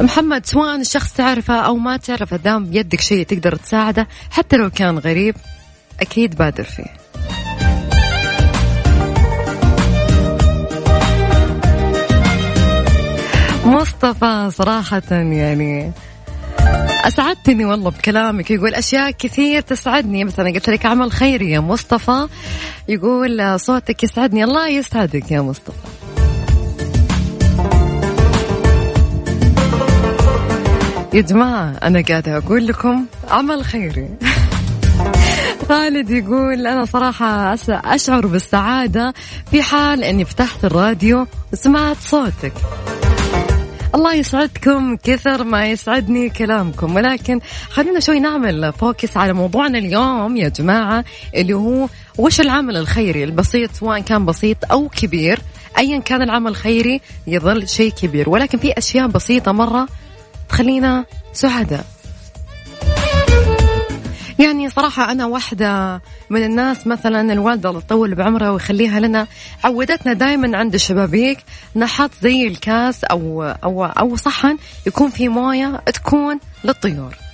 محمد 0.00 0.46
سواء 0.46 0.80
الشخص 0.80 1.12
تعرفه 1.12 1.54
أو 1.54 1.76
ما 1.76 1.96
تعرفه 1.96 2.36
دام 2.36 2.64
بيدك 2.64 3.00
شيء 3.00 3.26
تقدر 3.26 3.56
تساعده 3.56 4.08
حتى 4.30 4.56
لو 4.56 4.70
كان 4.70 4.98
غريب 4.98 5.34
أكيد 6.00 6.34
بادر 6.34 6.64
فيه. 6.64 7.07
مصطفى 13.68 14.50
صراحة 14.52 15.02
يعني 15.10 15.92
أسعدتني 17.04 17.64
والله 17.64 17.90
بكلامك. 17.90 18.50
يقول 18.50 18.74
أشياء 18.74 19.10
كثير 19.10 19.60
تسعدني. 19.60 20.24
مثلا 20.24 20.50
قلت 20.50 20.70
لك 20.70 20.86
عمل 20.86 21.12
خيري 21.12 21.50
يا 21.50 21.60
مصطفى. 21.60 22.28
يقول 22.88 23.60
صوتك 23.60 24.02
يسعدني. 24.02 24.44
الله 24.44 24.68
يسعدك 24.68 25.30
يا 25.30 25.40
مصطفى. 25.40 25.88
يا 31.14 31.20
جماعة 31.20 31.74
أنا 31.82 32.02
قاعدة 32.08 32.36
أقول 32.36 32.66
لكم 32.66 33.04
عمل 33.30 33.64
خيري 33.64 34.08
خالد 35.68 36.10
يقول 36.10 36.66
أنا 36.66 36.84
صراحة 36.84 37.56
أشعر 37.68 38.26
بالسعادة 38.26 39.14
في 39.50 39.62
حال 39.62 40.04
أني 40.04 40.24
فتحت 40.24 40.64
الراديو 40.64 41.26
وسمعت 41.52 41.96
صوتك. 42.00 42.52
الله 43.94 44.14
يسعدكم 44.14 44.96
كثر 44.96 45.44
ما 45.44 45.66
يسعدني 45.66 46.30
كلامكم. 46.30 46.96
ولكن 46.96 47.40
خلينا 47.70 48.00
شوي 48.00 48.20
نعمل 48.20 48.72
فوكس 48.72 49.16
على 49.16 49.32
موضوعنا 49.32 49.78
اليوم 49.78 50.36
يا 50.36 50.48
جماعة 50.48 51.04
اللي 51.34 51.52
هو 51.54 51.88
وش 52.18 52.40
العمل 52.40 52.76
الخيري؟ 52.76 53.24
البسيط 53.24 53.72
سواء 53.72 54.00
كان 54.00 54.26
بسيط 54.26 54.56
أو 54.72 54.88
كبير. 54.88 55.40
أيا 55.78 55.98
كان 55.98 56.22
العمل 56.22 56.50
الخيري 56.50 57.00
يظل 57.26 57.68
شيء 57.68 57.92
كبير. 57.92 58.30
ولكن 58.30 58.58
في 58.58 58.78
أشياء 58.78 59.06
بسيطة 59.06 59.52
مرة 59.52 59.88
تخلينا 60.48 61.04
سعداء. 61.32 61.84
يعني 64.38 64.70
صراحة 64.70 65.12
أنا 65.12 65.26
واحدة 65.26 66.00
من 66.30 66.44
الناس 66.44 66.86
مثلا 66.86 67.32
الوالدة 67.32 67.68
الله 67.68 67.80
تطول 67.80 68.14
بعمرها 68.14 68.50
ويخليها 68.50 69.00
لنا 69.00 69.26
عودتنا 69.64 70.12
دائما 70.12 70.58
عند 70.58 70.74
الشبابيك 70.74 71.38
نحط 71.76 72.10
زي 72.22 72.46
الكاس 72.48 73.04
أو 73.04 73.42
أو 73.42 73.84
أو 73.84 74.16
صحن 74.16 74.58
يكون 74.86 75.10
فيه 75.10 75.28
موية 75.28 75.76
تكون 75.76 76.38
للطيور. 76.64 77.27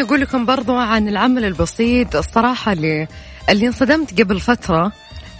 خلوني 0.00 0.08
أقول 0.08 0.20
لكم 0.20 0.44
برضو 0.44 0.76
عن 0.76 1.08
العمل 1.08 1.44
البسيط. 1.44 2.16
الصراحة 2.16 2.72
اللي 2.72 3.08
اللي 3.48 3.66
انصدمت 3.66 4.20
قبل 4.20 4.40
فترة 4.40 4.92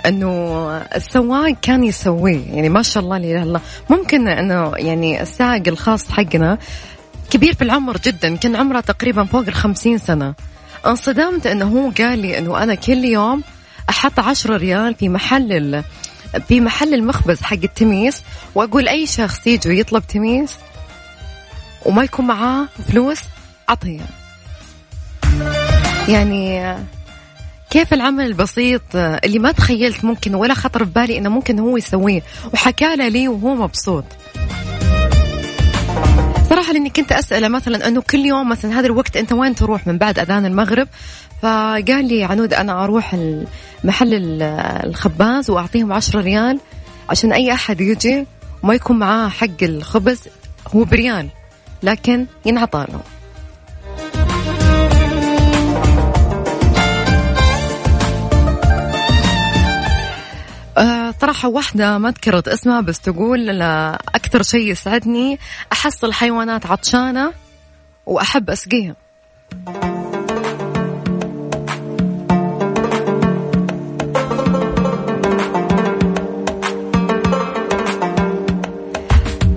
إنه 0.06 0.68
السواق 0.96 1.56
كان 1.62 1.84
يسويه. 1.84 2.46
يعني 2.52 2.68
ما 2.68 2.82
شاء 2.82 3.02
الله 3.02 3.18
لا 3.18 3.42
الله. 3.42 3.60
ممكن 3.90 4.28
إنه 4.28 4.72
يعني 4.76 5.22
السائق 5.22 5.68
الخاص 5.68 6.10
حقنا 6.10 6.58
كبير 7.30 7.54
في 7.54 7.64
العمر 7.64 7.96
جدا. 8.04 8.36
كان 8.36 8.56
عمره 8.56 8.80
تقريبا 8.80 9.24
فوق 9.24 9.44
الخمسين 9.48 9.98
سنة. 9.98 10.34
انصدمت 10.86 11.46
إنه 11.46 11.64
هو 11.64 11.90
قال 11.98 12.18
لي 12.18 12.38
إنه 12.38 12.62
أنا 12.62 12.74
كل 12.74 13.04
يوم 13.04 13.42
أحط 13.90 14.20
عشرة 14.20 14.56
ريال 14.56 14.94
في 14.94 15.08
محل 15.08 15.82
في 16.48 16.60
محل 16.60 16.94
المخبز 16.94 17.42
حق 17.42 17.62
التميس 17.64 18.22
وأقول 18.54 18.88
أي 18.88 19.06
شخص 19.06 19.46
يجي 19.46 19.80
يطلب 19.80 20.06
تميس 20.06 20.56
وما 21.86 22.04
يكون 22.04 22.26
معاه 22.26 22.68
فلوس 22.88 23.20
عطيه 23.68 24.19
يعني 26.08 26.76
كيف 27.70 27.94
العمل 27.94 28.26
البسيط 28.26 28.82
اللي 28.94 29.38
ما 29.38 29.52
تخيلت 29.52 30.04
ممكن 30.04 30.34
ولا 30.34 30.54
خطر 30.54 30.84
في 30.84 30.90
بالي 30.90 31.18
إنه 31.18 31.28
ممكن 31.28 31.58
هو 31.58 31.76
يسويه؟ 31.76 32.22
وحكى 32.54 32.96
لي 32.96 33.28
وهو 33.28 33.54
مبسوط. 33.54 34.04
صراحة 36.50 36.72
لاني 36.72 36.90
كنت 36.90 37.12
أسأله 37.12 37.48
مثلا 37.48 37.88
إنه 37.88 38.02
كل 38.10 38.18
يوم 38.18 38.48
مثلا 38.48 38.78
هذا 38.78 38.86
الوقت 38.86 39.16
أنت 39.16 39.32
وين 39.32 39.54
تروح 39.54 39.86
من 39.86 39.98
بعد 39.98 40.18
أذان 40.18 40.46
المغرب؟ 40.46 40.88
فقال 41.42 42.08
لي 42.08 42.24
عنود 42.24 42.54
أنا 42.54 42.84
أروح 42.84 43.16
محل 43.84 44.42
الخباز 44.84 45.50
وأعطيهم 45.50 45.92
عشرة 45.92 46.20
ريال 46.20 46.60
عشان 47.10 47.32
أي 47.32 47.52
أحد 47.52 47.80
يجي 47.80 48.26
وما 48.62 48.74
يكون 48.74 48.98
معاه 48.98 49.28
حق 49.28 49.62
الخبز 49.62 50.20
هو 50.76 50.84
بريال 50.84 51.28
لكن 51.82 52.26
ينعطى 52.46 52.86
له. 52.88 53.19
صراحة 61.20 61.48
واحدة 61.48 61.98
ما 61.98 62.10
ذكرت 62.10 62.48
اسمها 62.48 62.80
بس 62.80 63.00
تقول 63.00 63.62
أكثر 64.14 64.42
شيء 64.42 64.70
يسعدني 64.70 65.38
أحصل 65.72 66.12
حيوانات 66.12 66.66
عطشانة 66.66 67.32
وأحب 68.06 68.50
أسقيها 68.50 68.96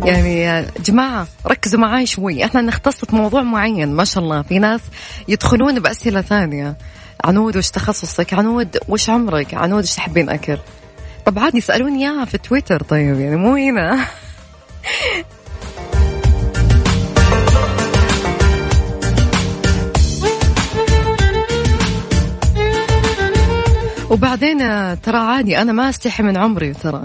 يعني 0.05 0.39
يا 0.39 0.67
جماعة 0.86 1.27
ركزوا 1.47 1.79
معاي 1.79 2.05
شوي. 2.05 2.45
إحنا 2.45 2.62
نختص 2.62 3.05
في 3.05 3.15
موضوع 3.15 3.41
معين 3.43 3.93
ما 3.93 4.03
شاء 4.03 4.23
الله. 4.23 4.41
في 4.41 4.59
ناس 4.59 4.81
يدخلون 5.27 5.79
بأسئلة 5.79 6.21
ثانية. 6.21 6.75
عنود 7.25 7.57
وش 7.57 7.69
تخصصك؟ 7.69 8.33
عنود 8.33 8.77
وش 8.88 9.09
عمرك؟ 9.09 9.53
عنود 9.53 9.83
وش 9.83 9.95
تحبين 9.95 10.29
أكل؟ 10.29 10.57
طب 11.25 11.39
عادي 11.39 11.57
يسألوني 11.57 12.07
إياها 12.07 12.25
في 12.25 12.38
تويتر. 12.38 12.83
طيب 12.83 13.19
يعني 13.19 13.36
مو 13.36 13.55
هنا. 13.55 14.05
وبعدين 24.09 24.57
ترى 25.01 25.17
عادي 25.17 25.62
أنا 25.62 25.71
ما 25.71 25.89
أستحي 25.89 26.23
من 26.23 26.38
عمري 26.38 26.73
ترى. 26.73 27.03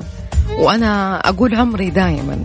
وأنا 0.58 1.20
أقول 1.28 1.54
عمري 1.54 1.90
دائما 1.90 2.38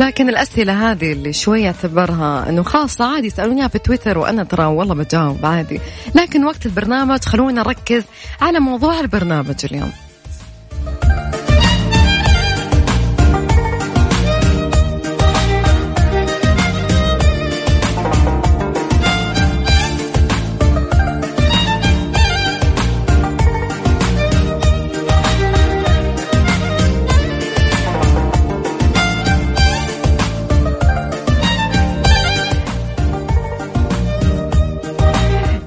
لكن 0.00 0.28
الأسئلة 0.28 0.90
هذه 0.90 1.12
اللي 1.12 1.32
شوي 1.32 1.66
أعتبرها 1.66 2.48
أنه 2.48 2.62
خاصة 2.62 3.04
عادي 3.04 3.26
يسألونيها 3.26 3.68
في 3.68 3.78
تويتر 3.78 4.18
وأنا 4.18 4.44
ترى 4.44 4.64
والله 4.64 4.94
بجاوب 4.94 5.46
عادي. 5.46 5.80
لكن 6.14 6.44
وقت 6.44 6.66
البرنامج 6.66 7.24
خلونا 7.24 7.62
نركز 7.62 8.02
على 8.40 8.60
موضوع 8.60 9.00
البرنامج 9.00 9.56
اليوم. 9.64 9.92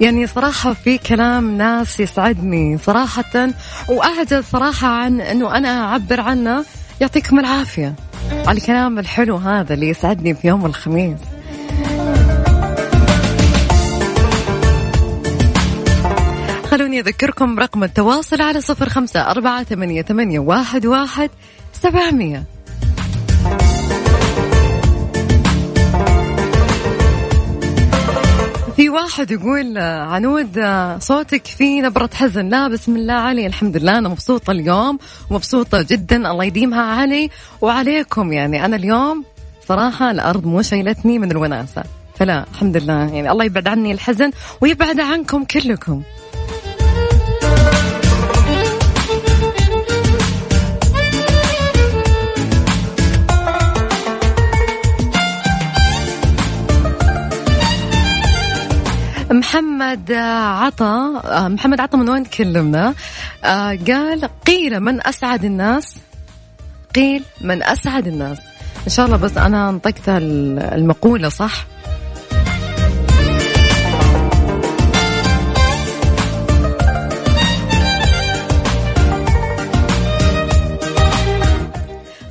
يعني 0.04 0.28
صراحة 0.28 0.74
في 0.74 0.98
كلام 0.98 1.58
ناس 1.58 2.00
يسعدني 2.00 2.78
صراحة 2.78 3.50
وأعجز 3.90 4.44
صراحة 4.52 4.88
عن 4.88 5.22
أنه 5.22 5.58
أنا 5.58 5.84
أعبر 5.84 6.22
عنه. 6.22 6.66
يعطيكم 7.02 7.40
العافية 7.40 7.96
على 8.32 8.58
الكلام 8.58 9.00
الحلو 9.00 9.36
هذا 9.36 9.74
اللي 9.74 9.90
يسعدني 9.90 10.34
في 10.36 10.48
يوم 10.48 10.66
الخميس. 10.66 11.20
خلوني 16.72 17.00
أذكركم 17.00 17.60
رقم 17.60 17.84
التواصل 17.84 18.42
على 18.42 18.62
صفر 18.62 18.90
خمسة 18.90 19.22
أربعة 19.22 19.64
ثمانية 19.64 20.06
واحد 20.40 20.86
سبعمية. 21.74 22.44
واحد 29.04 29.32
يقول 29.32 29.78
عنود 29.78 30.66
صوتك 31.00 31.48
فيه 31.48 31.82
نبرة 31.82 32.10
حزن. 32.14 32.50
لا 32.50 32.68
بسم 32.68 32.96
الله 32.96 33.14
علي. 33.14 33.48
الحمد 33.48 33.78
لله 33.78 33.98
أنا 33.98 34.10
مبسوطة 34.10 34.52
اليوم 34.52 35.00
ومبسوطة 35.30 35.82
جدا. 35.82 36.32
الله 36.32 36.44
يديمها 36.44 36.82
علي 36.82 37.30
وعليكم. 37.62 38.34
يعني 38.34 38.66
أنا 38.66 38.76
اليوم 38.76 39.26
صراحة 39.68 40.12
الأرض 40.12 40.46
مو 40.46 40.62
شايلتني 40.62 41.20
من 41.20 41.32
الوناسة. 41.32 41.84
فلا 42.16 42.46
الحمد 42.54 42.78
لله. 42.78 42.94
يعني 42.94 43.32
الله 43.32 43.46
يبعد 43.46 43.68
عني 43.68 43.92
الحزن 43.92 44.32
ويبعد 44.62 45.00
عنكم 45.00 45.44
كلكم. 45.44 46.02
محمد 59.44 60.12
عطا 60.64 61.22
محمد 61.48 61.80
عطا 61.80 61.98
من 61.98 62.10
وين 62.10 62.24
تكلمنا؟ 62.24 62.94
آه، 63.44 63.78
قال 63.88 64.30
قيل 64.48 64.80
من 64.80 65.08
أسعد 65.08 65.46
الناس 65.46 65.96
قيل 66.96 67.24
من 67.42 67.64
أسعد 67.64 68.08
الناس. 68.08 68.38
إن 68.86 68.90
شاء 68.90 69.06
الله 69.06 69.18
بس 69.18 69.38
أنا 69.38 69.70
انطقت 69.70 70.10
المقولة 70.10 71.30
صح؟ 71.30 71.66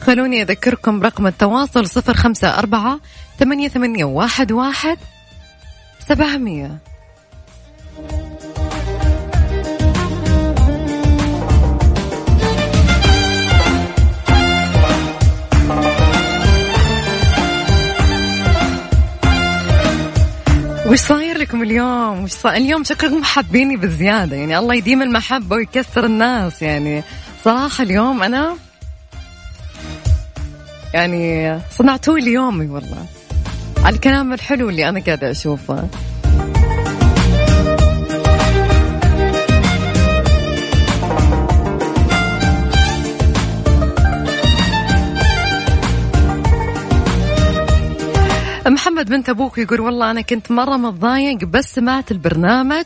خلوني 0.00 0.42
أذكركم 0.42 1.02
رقم 1.02 1.26
التواصل 1.26 1.86
صفر 1.86 2.14
خمسة 2.14 2.58
أربعة 2.58 3.00
ثمانية 3.38 3.68
ثمانية 3.68 4.04
واحد 4.04 4.52
واحد 4.52 4.98
سبعمية. 6.08 6.91
وش 20.92 20.98
صاير 20.98 21.38
لكم 21.38 21.62
اليوم؟ 21.62 22.24
وش 22.24 22.30
صاير؟ 22.30 22.56
اليوم 22.56 22.84
شكلكم 22.84 23.24
حابيني 23.24 23.76
بزيادة 23.76 24.36
يعني 24.36 24.58
الله 24.58 24.74
يديم 24.74 25.02
المحبة 25.02 25.56
ويكسر 25.56 26.04
الناس 26.04 26.62
يعني 26.62 27.02
صراحة 27.44 27.84
اليوم 27.84 28.22
أنا 28.22 28.56
يعني 30.94 31.58
صنعتوا 31.70 32.18
لي 32.18 32.32
يومي 32.32 32.66
والله 32.66 33.06
على 33.84 33.94
الكلام 33.94 34.32
الحلو 34.32 34.68
اللي 34.68 34.88
أنا 34.88 35.00
قاعدة 35.00 35.30
أشوفه 35.30 35.88
محمد 48.66 49.08
بنت 49.08 49.28
أبوك 49.28 49.58
يقول 49.58 49.80
والله 49.80 50.10
أنا 50.10 50.20
كنت 50.20 50.50
مرة 50.50 50.76
متضايق 50.76 51.44
بس 51.44 51.74
سمعت 51.74 52.10
البرنامج. 52.10 52.84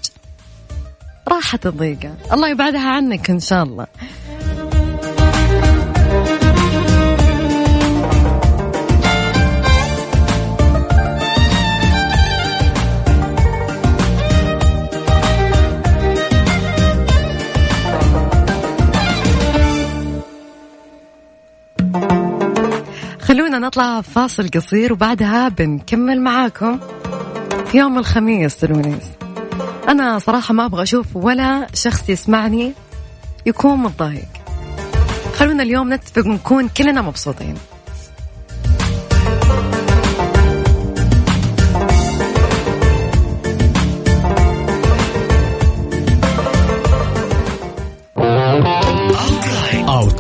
راحت 1.29 1.67
الضيقة. 1.67 2.15
الله 2.33 2.49
يبعدها 2.49 2.91
عنك 2.91 3.31
إن 3.31 3.41
شاء 3.41 3.63
الله. 3.63 3.87
نطلع 23.77 24.01
فاصل 24.01 24.49
قصير 24.49 24.93
وبعدها 24.93 25.49
بنكمل 25.49 26.21
معاكم 26.21 26.79
في 27.67 27.79
يوم 27.79 27.99
الخميس 27.99 28.65
الونيس 28.65 29.05
أنا 29.89 30.19
صراحة 30.19 30.55
ما 30.55 30.65
أبغى 30.65 30.83
أشوف 30.83 31.07
ولا 31.17 31.67
شخص 31.75 32.09
يسمعني 32.09 32.73
يكون 33.47 33.79
متضايق. 33.79 34.29
خلونا 35.35 35.63
اليوم 35.63 35.93
نتفق 35.93 36.27
ونكون 36.27 36.69
كلنا 36.69 37.03
مبسوطين. 37.03 37.55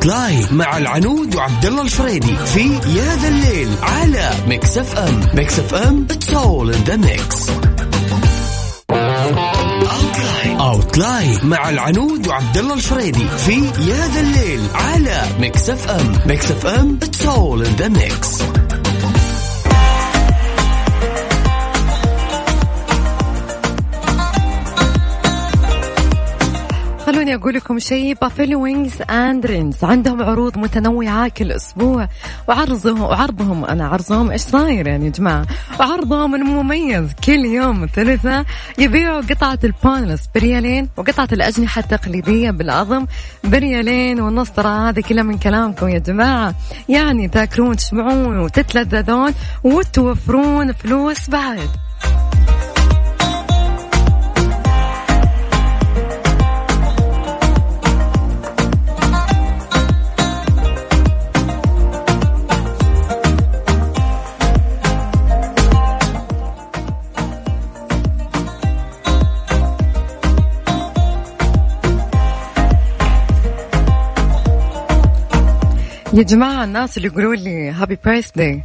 Outline 0.06 0.46
مع 0.52 0.76
العنود 0.78 1.34
وعبد 1.34 1.64
الله 1.66 1.82
الفريدي 1.82 2.36
في 2.36 2.60
يا 2.74 3.16
ذا 3.16 3.28
الليل 3.28 3.68
على 3.82 4.30
Mix 4.48 4.78
FM 4.78 5.20
Mix 5.34 5.58
FM 5.58 6.06
it's 6.10 6.30
all 6.30 6.74
in 6.74 6.84
the 6.84 6.96
mix 6.96 7.50
Outline 10.60 11.38
مع 11.46 11.68
العنود 11.70 12.26
وعبد 12.26 12.56
الله 12.56 12.74
الفريدي 12.74 13.28
في 13.28 13.64
يا 13.64 14.08
ذا 14.14 14.20
الليل 14.20 14.60
على 14.74 15.22
Mix 15.40 15.70
FM 15.70 16.12
Mix 16.26 16.50
FM 16.50 16.98
it's 17.02 17.26
all 17.26 17.64
in 17.66 17.72
the 17.76 17.88
mix 17.88 18.42
أقول 27.36 27.54
لكم 27.54 27.78
شيء. 27.78 28.14
Buffalo 28.22 28.62
Wings 28.62 29.02
and 29.10 29.46
Rings 29.46 29.84
عندهم 29.84 30.22
عروض 30.22 30.58
متنوعة 30.58 31.28
كل 31.28 31.52
أسبوع. 31.52 32.08
وعرضهم 32.48 33.02
وعرضهم 33.02 33.64
أنا 33.64 33.88
عرضهم 33.88 34.30
إيش 34.30 34.40
صاير 34.40 34.86
يعني 34.86 35.04
يا 35.04 35.10
جماعة؟ 35.10 35.46
وعرضهم 35.80 36.34
المميز 36.34 37.10
كل 37.24 37.44
يوم 37.44 37.86
ثلاثاء 37.94 38.44
يبيعوا 38.78 39.20
قطعة 39.20 39.58
ال 39.64 39.70
boneless 39.70 40.20
بريالين 40.34 40.88
وقطعة 40.96 41.28
الأجنحة 41.32 41.80
التقليدية 41.80 42.50
بالعظم. 42.50 43.06
بريالين 43.44 44.20
والنص 44.20 44.50
ترى 44.50 44.68
هذا 44.68 45.00
كله 45.00 45.22
من 45.22 45.38
كلامكم 45.38 45.88
يا 45.88 45.98
جماعة. 45.98 46.54
يعني 46.88 47.28
تاكلون 47.28 47.76
تشبعون 47.76 48.38
وتتلذذون 48.38 49.34
وتوفرون 49.64 50.72
فلوس 50.72 51.30
بعد. 51.30 51.68
يا 76.16 76.22
جماعة 76.22 76.64
الناس 76.64 76.96
اللي 76.96 77.08
يقولوا 77.08 77.34
لي 77.34 77.70
happy 77.70 77.98
birthday 78.04 78.62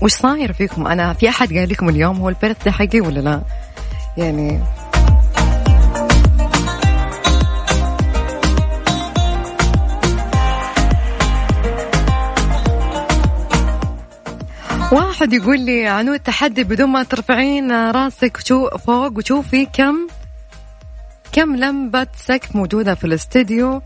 وش 0.00 0.12
صاير 0.12 0.52
فيكم؟ 0.52 0.86
أنا 0.86 1.12
في 1.12 1.28
أحد 1.28 1.52
قال 1.52 1.68
لكم 1.68 1.88
اليوم 1.88 2.16
هو 2.16 2.28
ال 2.28 2.64
birthday 2.64 2.72
حقي 2.72 3.00
ولا 3.00 3.20
لا؟ 3.20 3.42
يعني 4.16 4.60
واحد 14.92 15.32
يقول 15.32 15.60
لي 15.60 15.86
عنود 15.86 16.18
تحدي 16.18 16.64
بدون 16.64 16.88
ما 16.88 17.02
ترفعين 17.02 17.90
راسك 17.90 18.36
فوق 18.86 19.18
وشوفي 19.18 19.66
كم؟ 19.66 19.96
كم 21.32 21.56
لمبة 21.56 22.06
سقف 22.16 22.56
موجودة 22.56 22.94
في 22.94 23.04
الاستديو؟ 23.04 23.82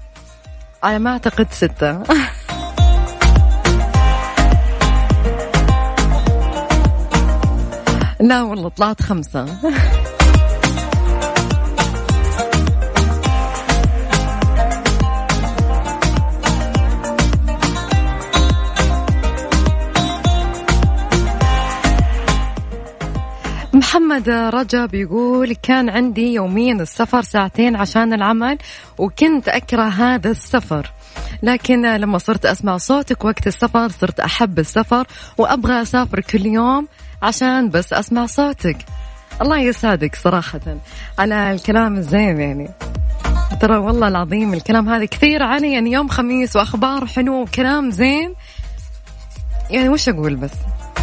على 0.83 0.99
ما 0.99 1.11
أعتقد 1.11 1.47
ستة. 1.53 2.03
لا 8.23 8.43
والله 8.43 8.69
طلعت 8.69 9.03
خمسة. 9.03 9.47
محمد 23.75 24.29
رجب 24.29 24.95
يقول 24.95 25.55
كان 25.55 25.89
عندي 25.89 26.35
يوميا 26.35 26.75
السفر 26.75 27.23
ساعتين 27.23 27.77
عشان 27.77 28.13
العمل 28.13 28.59
وكنت 28.99 29.49
أكره 29.49 29.83
هذا 29.83 30.31
السفر. 30.31 30.93
لكن 31.43 31.87
لما 31.87 32.19
صرت 32.19 32.47
أسمع 32.47 32.77
صوتك 32.77 33.25
وقت 33.25 33.47
السفر 33.47 33.89
صرت 33.89 34.21
أحب 34.21 34.59
السفر 34.59 35.07
وأبغى 35.39 35.83
أسافر 35.83 36.21
كل 36.21 36.47
يوم 36.47 36.89
عشان 37.23 37.71
بس 37.71 37.93
أسمع 37.93 38.27
صوتك. 38.27 38.77
الله 39.43 39.59
يسعدك 39.59 40.17
صراحة. 40.17 40.61
على 41.19 41.53
الكلام 41.53 41.97
الزين 41.97 42.41
يعني. 42.41 42.71
ترى 43.61 43.77
والله 43.77 44.09
العظيم 44.09 44.55
الكلام 44.55 44.89
هذا 44.89 45.05
كثير 45.05 45.43
علي. 45.43 45.73
يعني 45.73 45.93
يوم 45.93 46.09
خميس 46.09 46.57
وأخبار 46.57 47.07
حلوة 47.07 47.41
وكلام 47.41 47.91
زين. 47.91 48.35
يعني 49.71 49.89
وش 49.89 50.09
أقول 50.09 50.37
بس؟ 50.37 50.53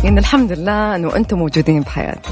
يعني 0.03 0.19
الحمد 0.19 0.51
لله 0.51 0.95
إنه 0.95 1.15
أنتم 1.15 1.37
موجودين 1.37 1.81
بحياتي. 1.81 2.29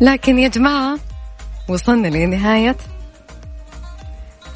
لكن 0.00 0.38
يا 0.38 0.48
جماعة 0.48 0.98
وصلنا 1.68 2.08
لنهاية 2.08 2.76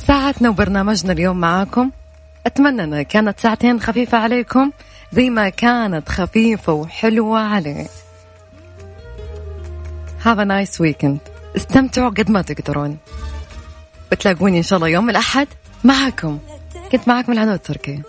ساعتنا 0.06 0.48
وبرنامجنا 0.48 1.12
اليوم 1.12 1.36
معاكم. 1.40 1.90
أتمنى 2.46 2.84
انها 2.84 3.02
كانت 3.02 3.40
ساعتين 3.40 3.80
خفيفة 3.80 4.18
عليكم. 4.18 4.70
زي 5.12 5.30
ما 5.30 5.48
كانت 5.48 6.08
خفيفة 6.08 6.72
وحلوة 6.72 7.38
علي 7.40 7.86
Have 10.24 10.38
a 10.38 10.44
nice 10.44 10.78
weekend. 10.80 11.18
استمتعوا 11.56 12.10
قد 12.10 12.30
ما 12.30 12.42
تقدرون. 12.42 12.96
بتلاقوني 14.12 14.58
إن 14.58 14.62
شاء 14.62 14.76
الله 14.76 14.88
يوم 14.88 15.10
الأحد 15.10 15.48
معكم. 15.84 16.38
كنت 16.92 17.08
معكم 17.08 17.32
العنود 17.32 17.52
التركي 17.54 18.02